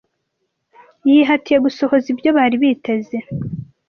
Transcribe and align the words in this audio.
Yihatiye 1.09 1.57
gusohoza 1.65 2.05
ibyo 2.13 2.29
bari 2.37 2.55
biteze. 2.63 3.17